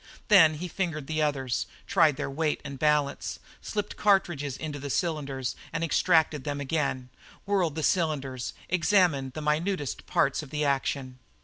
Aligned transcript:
Then 0.29 0.55
he 0.55 0.67
fingered 0.67 1.05
the 1.05 1.21
others, 1.21 1.67
tried 1.85 2.15
their 2.15 2.27
weight 2.27 2.59
and 2.65 2.79
balance, 2.79 3.37
slipped 3.61 3.97
cartridges 3.97 4.57
into 4.57 4.79
the 4.79 4.89
cylinders 4.89 5.55
and 5.71 5.83
extracted 5.83 6.43
them 6.43 6.59
again, 6.59 7.09
whirled 7.45 7.75
the 7.75 7.83
cylinders, 7.83 8.55
examined 8.67 9.33
the 9.33 9.43
minutest 9.43 10.07
parts 10.07 10.41
of 10.41 10.49
the 10.49 10.65
actions. 10.65 11.17